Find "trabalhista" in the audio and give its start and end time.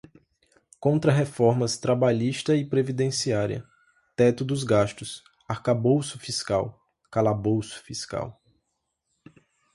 1.77-2.55